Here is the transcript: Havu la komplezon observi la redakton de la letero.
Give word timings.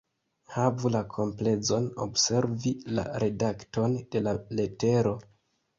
Havu 0.53 0.89
la 0.95 1.01
komplezon 1.17 1.85
observi 2.07 2.75
la 3.01 3.07
redakton 3.27 3.99
de 4.17 4.25
la 4.31 4.37
letero. 4.63 5.17